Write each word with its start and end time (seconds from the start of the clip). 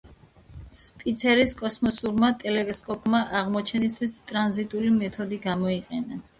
სპიცერის 0.77 1.53
კოსმოსურმა 1.59 2.31
ტელესკოპმა 2.45 3.21
აღმოჩენისთვის 3.43 4.19
ტრანზიტული 4.33 4.93
მეთოდი 4.99 5.43
გამოიყენა. 5.49 6.23